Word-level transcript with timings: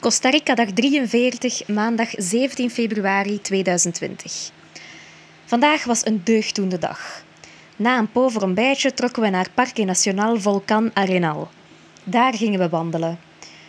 Costa 0.00 0.30
Rica 0.30 0.54
dag 0.54 0.72
43, 0.72 1.68
maandag 1.68 2.08
17 2.16 2.70
februari 2.70 3.40
2020. 3.40 4.50
Vandaag 5.44 5.84
was 5.84 6.06
een 6.06 6.20
deugdoende 6.24 6.78
dag. 6.78 7.22
Na 7.76 7.98
een 7.98 8.10
pover 8.10 8.42
ontbijtje 8.42 8.94
trokken 8.94 9.22
we 9.22 9.28
naar 9.28 9.50
Parque 9.54 9.84
Nacional 9.84 10.40
Volcan 10.40 10.90
Arenal. 10.94 11.48
Daar 12.04 12.34
gingen 12.34 12.58
we 12.58 12.68
wandelen. 12.68 13.18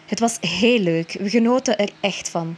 Het 0.05 0.19
was 0.19 0.37
heel 0.39 0.79
leuk, 0.79 1.11
we 1.19 1.29
genoten 1.29 1.77
er 1.77 1.89
echt 1.99 2.29
van. 2.29 2.57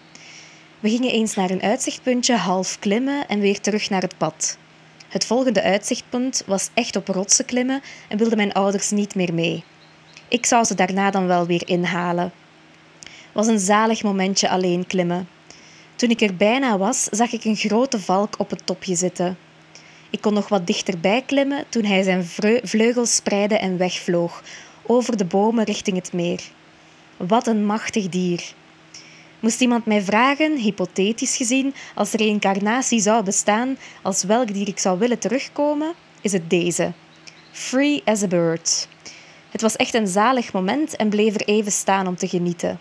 We 0.79 0.89
gingen 0.89 1.11
eens 1.11 1.35
naar 1.35 1.49
een 1.49 1.61
uitzichtpuntje 1.61 2.35
half 2.35 2.79
klimmen 2.79 3.27
en 3.27 3.39
weer 3.39 3.59
terug 3.59 3.89
naar 3.89 4.01
het 4.01 4.17
pad. 4.17 4.57
Het 5.09 5.25
volgende 5.25 5.61
uitzichtpunt 5.61 6.43
was 6.45 6.69
echt 6.73 6.95
op 6.95 7.07
rotsen 7.07 7.45
klimmen 7.45 7.81
en 8.07 8.17
wilden 8.17 8.37
mijn 8.37 8.53
ouders 8.53 8.91
niet 8.91 9.15
meer 9.15 9.33
mee. 9.33 9.63
Ik 10.27 10.45
zou 10.45 10.63
ze 10.63 10.75
daarna 10.75 11.11
dan 11.11 11.27
wel 11.27 11.45
weer 11.45 11.67
inhalen. 11.67 12.31
Was 13.33 13.47
een 13.47 13.59
zalig 13.59 14.03
momentje 14.03 14.49
alleen 14.49 14.87
klimmen. 14.87 15.27
Toen 15.95 16.09
ik 16.09 16.21
er 16.21 16.35
bijna 16.35 16.77
was, 16.77 17.03
zag 17.03 17.31
ik 17.31 17.43
een 17.43 17.55
grote 17.55 17.99
valk 17.99 18.39
op 18.39 18.49
het 18.49 18.65
topje 18.65 18.95
zitten. 18.95 19.37
Ik 20.09 20.21
kon 20.21 20.33
nog 20.33 20.49
wat 20.49 20.67
dichterbij 20.67 21.23
klimmen 21.25 21.65
toen 21.69 21.83
hij 21.83 22.03
zijn 22.03 22.25
vleugels 22.63 23.15
spreidde 23.15 23.57
en 23.57 23.77
wegvloog, 23.77 24.43
over 24.85 25.17
de 25.17 25.25
bomen 25.25 25.65
richting 25.65 25.97
het 25.97 26.13
meer. 26.13 26.41
Wat 27.17 27.47
een 27.47 27.65
machtig 27.65 28.09
dier. 28.09 28.53
Moest 29.39 29.61
iemand 29.61 29.85
mij 29.85 30.01
vragen, 30.01 30.57
hypothetisch 30.57 31.37
gezien, 31.37 31.73
als 31.95 32.11
reïncarnatie 32.11 32.99
zou 32.99 33.23
bestaan, 33.23 33.77
als 34.01 34.23
welk 34.23 34.53
dier 34.53 34.67
ik 34.67 34.79
zou 34.79 34.99
willen 34.99 35.19
terugkomen, 35.19 35.93
is 36.21 36.31
het 36.31 36.49
deze. 36.49 36.91
Free 37.51 38.01
as 38.05 38.23
a 38.23 38.27
bird. 38.27 38.87
Het 39.49 39.61
was 39.61 39.75
echt 39.75 39.93
een 39.93 40.07
zalig 40.07 40.53
moment 40.53 40.95
en 40.95 41.09
bleef 41.09 41.35
er 41.35 41.47
even 41.47 41.71
staan 41.71 42.07
om 42.07 42.15
te 42.15 42.27
genieten. 42.27 42.79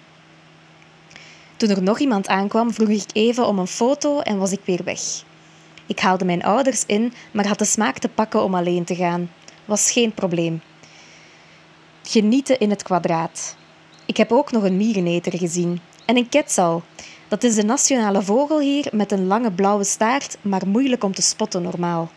Toen 1.62 1.70
er 1.70 1.82
nog 1.82 1.98
iemand 1.98 2.28
aankwam, 2.28 2.72
vroeg 2.72 2.88
ik 2.88 3.04
even 3.12 3.46
om 3.46 3.58
een 3.58 3.66
foto 3.66 4.20
en 4.20 4.38
was 4.38 4.52
ik 4.52 4.60
weer 4.64 4.84
weg. 4.84 5.00
Ik 5.86 5.98
haalde 5.98 6.24
mijn 6.24 6.42
ouders 6.42 6.86
in, 6.86 7.12
maar 7.32 7.46
had 7.46 7.58
de 7.58 7.64
smaak 7.64 7.98
te 7.98 8.08
pakken 8.08 8.42
om 8.42 8.54
alleen 8.54 8.84
te 8.84 8.94
gaan. 8.94 9.30
Was 9.64 9.90
geen 9.90 10.12
probleem. 10.12 10.62
Genieten 12.02 12.58
in 12.58 12.70
het 12.70 12.82
kwadraat. 12.82 13.56
Ik 14.06 14.16
heb 14.16 14.32
ook 14.32 14.52
nog 14.52 14.62
een 14.62 14.76
miereneter 14.76 15.38
gezien. 15.38 15.80
En 16.06 16.16
een 16.16 16.28
quetzal. 16.28 16.82
Dat 17.28 17.42
is 17.42 17.54
de 17.54 17.64
nationale 17.64 18.22
vogel 18.22 18.60
hier 18.60 18.88
met 18.92 19.12
een 19.12 19.26
lange 19.26 19.52
blauwe 19.52 19.84
staart, 19.84 20.36
maar 20.40 20.68
moeilijk 20.68 21.04
om 21.04 21.14
te 21.14 21.22
spotten 21.22 21.62
normaal. 21.62 22.10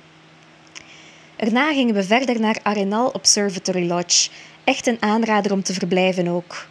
Erna 1.35 1.73
gingen 1.73 1.95
we 1.95 2.03
verder 2.03 2.39
naar 2.39 2.59
Arenal 2.63 3.07
Observatory 3.07 3.87
Lodge. 3.87 4.29
Echt 4.63 4.87
een 4.87 5.01
aanrader 5.01 5.51
om 5.51 5.63
te 5.63 5.73
verblijven 5.73 6.27
ook. 6.27 6.67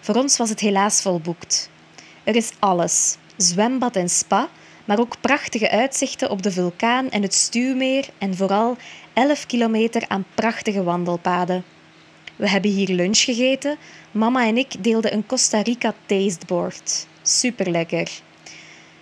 Voor 0.00 0.14
ons 0.14 0.36
was 0.36 0.48
het 0.48 0.60
helaas 0.60 1.02
volboekt. 1.02 1.70
Er 2.24 2.36
is 2.36 2.50
alles: 2.58 3.16
zwembad 3.36 3.96
en 3.96 4.08
spa, 4.08 4.48
maar 4.84 4.98
ook 4.98 5.20
prachtige 5.20 5.70
uitzichten 5.70 6.30
op 6.30 6.42
de 6.42 6.50
vulkaan 6.50 7.10
en 7.10 7.22
het 7.22 7.34
stuwmeer 7.34 8.08
en 8.18 8.36
vooral 8.36 8.76
11 9.12 9.46
kilometer 9.46 10.04
aan 10.08 10.24
prachtige 10.34 10.82
wandelpaden. 10.82 11.64
We 12.36 12.48
hebben 12.48 12.70
hier 12.70 12.88
lunch 12.88 13.18
gegeten. 13.18 13.76
Mama 14.10 14.46
en 14.46 14.56
ik 14.56 14.84
deelden 14.84 15.12
een 15.12 15.26
Costa 15.26 15.60
Rica 15.60 15.94
tasteboard. 16.06 17.06
Super 17.22 17.70
lekker. 17.70 18.10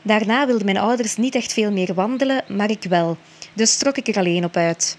Daarna 0.02 0.46
wilden 0.46 0.64
mijn 0.64 0.78
ouders 0.78 1.16
niet 1.16 1.34
echt 1.34 1.52
veel 1.52 1.72
meer 1.72 1.94
wandelen, 1.94 2.44
maar 2.48 2.70
ik 2.70 2.82
wel. 2.88 3.16
Dus 3.52 3.77
trok 3.77 3.96
ik 3.96 4.08
er 4.08 4.16
alleen 4.16 4.44
op 4.44 4.56
uit. 4.56 4.96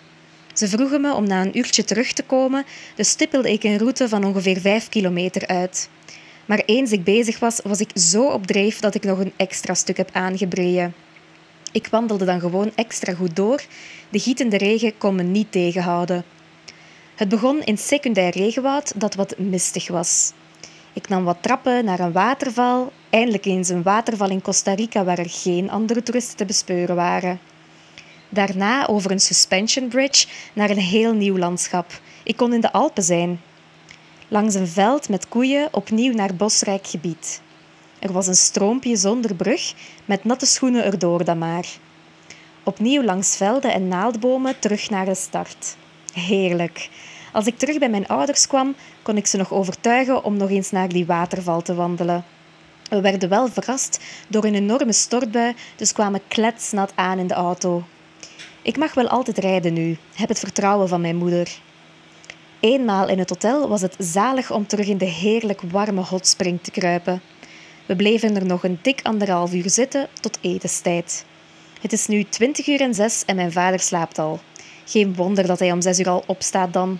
Ze 0.54 0.68
vroegen 0.68 1.02
me 1.02 1.14
om 1.14 1.28
na 1.28 1.42
een 1.42 1.58
uurtje 1.58 1.84
terug 1.84 2.14
te 2.14 2.24
komen, 2.24 2.66
dus 2.96 3.10
stippelde 3.10 3.52
ik 3.52 3.64
een 3.64 3.78
route 3.78 4.10
van 4.10 4.24
ongeveer 4.24 4.60
5 4.60 4.90
kilometer 4.90 5.48
uit. 5.48 5.90
Maar 6.46 6.64
eens 6.66 6.92
ik 6.92 7.04
bezig 7.04 7.40
was, 7.40 7.60
was 7.64 7.80
ik 7.80 7.90
zo 7.94 8.28
op 8.28 8.48
dreef 8.48 8.80
dat 8.80 8.96
ik 8.96 9.04
nog 9.04 9.20
een 9.20 9.34
extra 9.36 9.74
stuk 9.74 9.98
heb 9.98 10.10
aangebreien. 10.12 10.94
Ik 11.72 11.88
wandelde 11.88 12.26
dan 12.26 12.40
gewoon 12.40 12.72
extra 12.76 13.14
goed 13.14 13.36
door. 13.36 13.62
De 14.10 14.20
gietende 14.20 14.58
regen 14.58 14.98
kon 14.98 15.16
me 15.16 15.24
niet 15.24 15.52
tegenhouden. 15.52 16.24
Het 17.16 17.30
begon 17.30 17.64
in 17.64 17.78
secundair 17.78 18.32
regenwoud 18.32 19.00
dat 19.00 19.16
wat 19.16 19.38
mistig 19.38 19.88
was. 19.88 20.34
Ik 20.94 21.08
nam 21.08 21.24
wat 21.24 21.38
trappen 21.42 21.86
naar 21.86 22.00
een 22.00 22.12
waterval, 22.12 22.92
eindelijk 23.10 23.46
eens 23.46 23.70
een 23.70 23.84
waterval 23.84 24.30
in 24.30 24.42
Costa 24.42 24.74
Rica 24.74 25.04
waar 25.04 25.20
er 25.20 25.30
geen 25.30 25.70
andere 25.70 26.04
toeristen 26.04 26.38
te 26.38 26.46
bespeuren 26.46 26.96
waren. 26.96 27.40
Daarna 28.30 28.88
over 28.88 29.12
een 29.12 29.20
suspension 29.20 29.88
bridge 29.88 30.28
naar 30.54 30.70
een 30.70 30.78
heel 30.78 31.14
nieuw 31.14 31.38
landschap. 31.38 32.02
Ik 32.24 32.38
kon 32.38 32.54
in 32.54 32.62
de 32.62 32.72
Alpen 32.72 33.04
zijn. 33.04 33.42
Langs 34.34 34.56
een 34.56 34.68
veld 34.68 35.10
met 35.10 35.28
koeien 35.28 35.68
opnieuw 35.72 36.14
naar 36.14 36.36
bosrijk 36.36 36.88
gebied. 36.88 37.42
Er 38.00 38.12
was 38.12 38.28
een 38.28 38.36
stroompje 38.36 38.96
zonder 38.96 39.36
brug, 39.36 39.74
met 40.06 40.24
natte 40.24 40.46
schoenen 40.46 40.84
erdoor 40.84 41.24
dan 41.24 41.38
maar. 41.38 41.66
Opnieuw 42.64 43.04
langs 43.04 43.38
velden 43.38 43.74
en 43.74 43.88
naaldbomen 43.88 44.60
terug 44.60 44.90
naar 44.90 45.06
de 45.06 45.16
start. 45.16 45.76
Heerlijk. 46.14 46.90
Als 47.32 47.46
ik 47.46 47.58
terug 47.58 47.78
bij 47.78 47.90
mijn 47.90 48.08
ouders 48.08 48.48
kwam, 48.48 48.76
kon 49.02 49.18
ik 49.18 49.28
ze 49.28 49.38
nog 49.38 49.54
overtuigen 49.54 50.24
om 50.24 50.38
nog 50.38 50.50
eens 50.50 50.72
naar 50.72 50.90
die 50.90 51.06
waterval 51.06 51.62
te 51.62 51.76
wandelen. 51.76 52.24
We 52.90 53.02
werden 53.02 53.30
wel 53.30 53.48
verrast 53.48 54.04
door 54.28 54.44
een 54.44 54.56
enorme 54.56 54.94
stortbui, 54.94 55.56
dus 55.76 55.94
kwamen 55.94 56.22
kletsnat 56.28 56.92
aan 56.96 57.20
in 57.20 57.28
de 57.28 57.34
auto. 57.34 57.84
Ik 58.62 58.78
mag 58.78 58.94
wel 58.94 59.08
altijd 59.08 59.38
rijden 59.38 59.74
nu, 59.74 59.98
heb 60.14 60.30
het 60.30 60.40
vertrouwen 60.40 60.88
van 60.88 61.02
mijn 61.02 61.16
moeder. 61.16 61.60
Eenmaal 62.62 63.08
in 63.08 63.20
het 63.20 63.30
hotel 63.30 63.68
was 63.68 63.82
het 63.82 63.96
zalig 64.00 64.52
om 64.52 64.68
terug 64.68 64.88
in 64.88 64.98
de 64.98 65.06
heerlijk 65.06 65.62
warme 65.62 66.02
hotspring 66.02 66.62
te 66.62 66.72
kruipen. 66.72 67.22
We 67.86 67.96
bleven 67.96 68.36
er 68.36 68.46
nog 68.46 68.64
een 68.64 68.80
dik 68.82 69.00
anderhalf 69.04 69.54
uur 69.54 69.70
zitten 69.70 70.08
tot 70.20 70.38
etenstijd. 70.42 71.26
Het 71.82 71.94
is 71.94 72.08
nu 72.08 72.24
twintig 72.24 72.68
uur 72.68 72.82
en 72.82 72.94
zes 72.94 73.26
en 73.26 73.36
mijn 73.36 73.52
vader 73.52 73.80
slaapt 73.80 74.20
al. 74.20 74.40
Geen 74.86 75.16
wonder 75.16 75.48
dat 75.48 75.60
hij 75.60 75.72
om 75.72 75.82
zes 75.82 76.00
uur 76.00 76.10
al 76.10 76.24
opstaat 76.28 76.74
dan. 76.74 77.00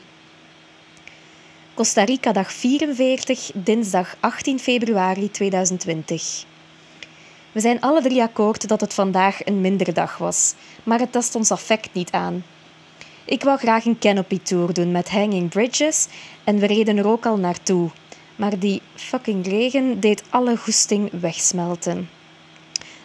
Costa 1.74 2.04
Rica 2.04 2.32
dag 2.32 2.54
44, 2.54 3.52
dinsdag 3.54 4.16
18 4.20 4.60
februari 4.60 5.32
2020. 5.32 6.44
We 7.52 7.60
zijn 7.60 7.82
alle 7.82 8.02
drie 8.02 8.22
akkoord 8.22 8.68
dat 8.68 8.82
het 8.82 8.94
vandaag 8.94 9.46
een 9.46 9.62
mindere 9.62 9.92
dag 9.92 10.18
was, 10.18 10.54
maar 10.84 11.00
het 11.00 11.12
tast 11.12 11.36
ons 11.36 11.52
affect 11.52 11.94
niet 11.94 12.12
aan. 12.12 12.44
Ik 13.32 13.44
wou 13.44 13.58
graag 13.58 13.86
een 13.86 14.00
canopy 14.00 14.40
tour 14.40 14.74
doen 14.74 14.92
met 14.92 15.10
hanging 15.10 15.50
bridges 15.50 16.08
en 16.44 16.60
we 16.60 16.66
reden 16.66 16.98
er 16.98 17.08
ook 17.08 17.26
al 17.26 17.38
naartoe. 17.38 17.90
Maar 18.36 18.60
die 18.60 18.82
fucking 18.96 19.48
regen 19.48 20.00
deed 20.00 20.24
alle 20.30 20.58
goesting 20.58 21.12
wegsmelten. 21.20 22.10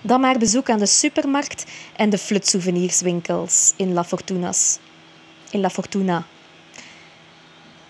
Dan 0.01 0.21
maar 0.21 0.39
bezoek 0.39 0.71
aan 0.71 0.79
de 0.79 0.87
supermarkt 0.87 1.65
en 1.97 2.11
de 2.11 2.19
flutsouvenirwinkels 2.19 3.73
in 3.77 3.93
La 3.93 4.05
Fortunas. 4.05 4.79
In 5.51 5.61
La 5.61 5.71
Fortuna. 5.71 6.25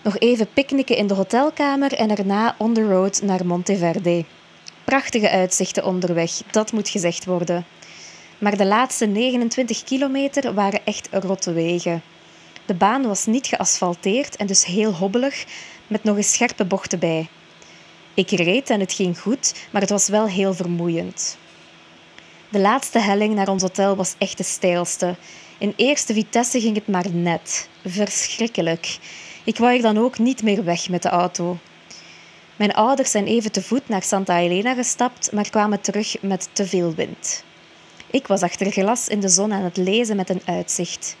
Nog 0.01 0.17
even 0.17 0.47
picknicken 0.53 0.97
in 0.97 1.07
de 1.07 1.13
hotelkamer 1.13 1.93
en 1.93 2.07
daarna 2.07 2.55
on 2.57 2.73
the 2.73 2.87
road 2.87 3.21
naar 3.21 3.45
Monteverde. 3.45 4.25
Prachtige 4.83 5.29
uitzichten 5.29 5.85
onderweg, 5.85 6.31
dat 6.51 6.71
moet 6.71 6.89
gezegd 6.89 7.25
worden. 7.25 7.65
Maar 8.37 8.57
de 8.57 8.65
laatste 8.65 9.05
29 9.05 9.83
kilometer 9.83 10.53
waren 10.53 10.85
echt 10.85 11.09
rotte 11.11 11.53
wegen. 11.53 12.01
De 12.67 12.73
baan 12.73 13.07
was 13.07 13.25
niet 13.25 13.47
geasfalteerd 13.47 14.35
en 14.35 14.47
dus 14.47 14.65
heel 14.65 14.93
hobbelig, 14.93 15.45
met 15.87 16.03
nog 16.03 16.17
eens 16.17 16.33
scherpe 16.33 16.65
bochten 16.65 16.99
bij. 16.99 17.27
Ik 18.13 18.29
reed 18.29 18.69
en 18.69 18.79
het 18.79 18.93
ging 18.93 19.19
goed, 19.19 19.53
maar 19.71 19.81
het 19.81 19.89
was 19.89 20.07
wel 20.07 20.27
heel 20.27 20.53
vermoeiend. 20.53 21.37
De 22.49 22.59
laatste 22.59 22.99
helling 22.99 23.35
naar 23.35 23.47
ons 23.47 23.61
hotel 23.61 23.95
was 23.95 24.15
echt 24.17 24.37
de 24.37 24.43
steilste. 24.43 25.15
In 25.57 25.73
eerste 25.75 26.13
vitesse 26.13 26.59
ging 26.59 26.75
het 26.75 26.87
maar 26.87 27.09
net. 27.11 27.69
Verschrikkelijk. 27.85 28.97
Ik 29.43 29.57
wou 29.57 29.75
er 29.75 29.81
dan 29.81 29.97
ook 29.97 30.17
niet 30.17 30.43
meer 30.43 30.63
weg 30.63 30.89
met 30.89 31.01
de 31.01 31.09
auto. 31.09 31.57
Mijn 32.55 32.73
ouders 32.73 33.11
zijn 33.11 33.25
even 33.25 33.51
te 33.51 33.61
voet 33.61 33.89
naar 33.89 34.03
Santa 34.03 34.39
Elena 34.39 34.73
gestapt, 34.73 35.31
maar 35.31 35.49
kwamen 35.49 35.81
terug 35.81 36.21
met 36.21 36.49
te 36.51 36.65
veel 36.67 36.93
wind. 36.95 37.43
Ik 38.11 38.27
was 38.27 38.41
achter 38.41 38.71
glas 38.71 39.07
in 39.07 39.19
de 39.19 39.29
zon 39.29 39.53
aan 39.53 39.63
het 39.63 39.77
lezen 39.77 40.15
met 40.15 40.29
een 40.29 40.41
uitzicht. 40.45 41.17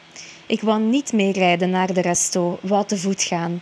Ik 0.47 0.61
wou 0.61 0.81
niet 0.81 1.13
meer 1.13 1.33
rijden 1.33 1.69
naar 1.69 1.93
de 1.93 2.01
resto, 2.01 2.59
wou 2.61 2.85
te 2.85 2.97
voet 2.97 3.23
gaan. 3.23 3.61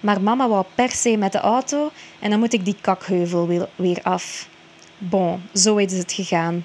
Maar 0.00 0.20
mama 0.20 0.48
wou 0.48 0.64
per 0.74 0.90
se 0.90 1.16
met 1.16 1.32
de 1.32 1.38
auto 1.38 1.90
en 2.18 2.30
dan 2.30 2.38
moet 2.38 2.52
ik 2.52 2.64
die 2.64 2.76
kakheuvel 2.80 3.66
weer 3.76 3.98
af. 4.02 4.48
Bon, 4.98 5.42
zo 5.54 5.76
is 5.76 5.92
het 5.92 6.12
gegaan. 6.12 6.64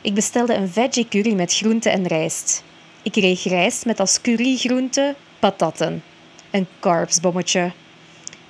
Ik 0.00 0.14
bestelde 0.14 0.54
een 0.54 0.68
veggie 0.68 1.08
curry 1.08 1.34
met 1.34 1.54
groente 1.54 1.90
en 1.90 2.06
rijst. 2.06 2.62
Ik 3.02 3.12
kreeg 3.12 3.44
rijst 3.44 3.84
met 3.84 4.00
als 4.00 4.20
currygroente 4.20 5.14
patatten. 5.38 6.02
Een 6.50 6.66
carbsbommetje. 6.80 7.72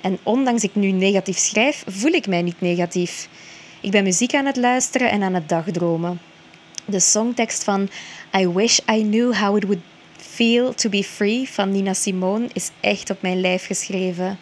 En 0.01 0.19
ondanks 0.23 0.63
ik 0.63 0.75
nu 0.75 0.91
negatief 0.91 1.37
schrijf, 1.37 1.83
voel 1.87 2.11
ik 2.11 2.27
mij 2.27 2.41
niet 2.41 2.61
negatief. 2.61 3.29
Ik 3.81 3.91
ben 3.91 4.03
muziek 4.03 4.33
aan 4.33 4.45
het 4.45 4.57
luisteren 4.57 5.11
en 5.11 5.23
aan 5.23 5.33
het 5.33 5.49
dagdromen. 5.49 6.19
De 6.85 6.99
songtekst 6.99 7.63
van 7.63 7.89
I 8.37 8.47
Wish 8.47 8.79
I 8.91 9.01
Knew 9.01 9.35
How 9.35 9.57
It 9.57 9.63
Would 9.63 9.81
Feel 10.37 10.73
to 10.73 10.89
Be 10.89 11.03
Free 11.03 11.49
van 11.49 11.71
Nina 11.71 11.93
Simone 11.93 12.47
is 12.53 12.71
echt 12.79 13.09
op 13.09 13.21
mijn 13.21 13.41
lijf 13.41 13.65
geschreven. 13.65 14.39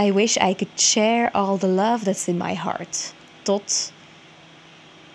I 0.00 0.12
wish 0.12 0.36
I 0.36 0.54
could 0.54 0.80
share 0.80 1.32
all 1.32 1.58
the 1.58 1.66
love 1.66 2.04
that's 2.04 2.26
in 2.26 2.36
my 2.36 2.54
heart. 2.54 3.14
Tot 3.42 3.92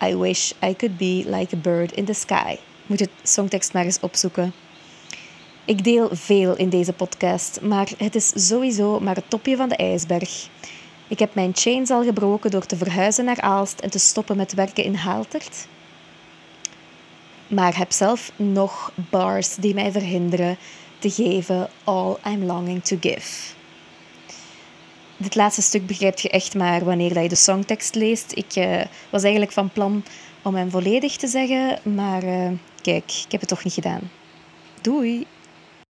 I 0.02 0.16
wish 0.16 0.52
I 0.62 0.76
could 0.76 0.96
be 0.96 1.22
like 1.26 1.56
a 1.56 1.58
bird 1.58 1.92
in 1.92 2.04
the 2.04 2.12
sky. 2.12 2.56
Moet 2.86 3.00
het 3.00 3.10
songtekst 3.22 3.72
maar 3.72 3.84
eens 3.84 4.00
opzoeken. 4.00 4.52
Ik 5.64 5.84
deel 5.84 6.08
veel 6.12 6.56
in 6.56 6.68
deze 6.68 6.92
podcast, 6.92 7.60
maar 7.60 7.88
het 7.96 8.14
is 8.14 8.32
sowieso 8.48 9.00
maar 9.00 9.14
het 9.14 9.30
topje 9.30 9.56
van 9.56 9.68
de 9.68 9.76
ijsberg. 9.76 10.48
Ik 11.08 11.18
heb 11.18 11.34
mijn 11.34 11.52
chains 11.54 11.90
al 11.90 12.04
gebroken 12.04 12.50
door 12.50 12.66
te 12.66 12.76
verhuizen 12.76 13.24
naar 13.24 13.40
Aalst 13.40 13.80
en 13.80 13.90
te 13.90 13.98
stoppen 13.98 14.36
met 14.36 14.54
werken 14.54 14.84
in 14.84 14.94
Haaltert. 14.94 15.66
Maar 17.54 17.78
heb 17.78 17.92
zelf 17.92 18.32
nog 18.36 18.92
bars 19.10 19.54
die 19.54 19.74
mij 19.74 19.92
verhinderen 19.92 20.56
te 20.98 21.10
geven 21.10 21.68
all 21.84 22.16
I'm 22.26 22.44
longing 22.44 22.84
to 22.84 22.96
give. 23.00 23.52
Dit 25.16 25.34
laatste 25.34 25.62
stuk 25.62 25.86
begrijp 25.86 26.18
je 26.18 26.28
echt 26.28 26.54
maar 26.54 26.84
wanneer 26.84 27.22
je 27.22 27.28
de 27.28 27.34
songtekst 27.34 27.94
leest. 27.94 28.32
Ik 28.36 28.56
uh, 28.56 28.80
was 29.10 29.22
eigenlijk 29.22 29.52
van 29.52 29.70
plan 29.70 30.04
om 30.42 30.54
hem 30.54 30.70
volledig 30.70 31.16
te 31.16 31.26
zeggen, 31.26 31.78
maar 31.94 32.24
uh, 32.24 32.50
kijk, 32.80 33.22
ik 33.24 33.32
heb 33.32 33.40
het 33.40 33.48
toch 33.48 33.64
niet 33.64 33.72
gedaan. 33.72 34.10
Doei! 34.80 35.26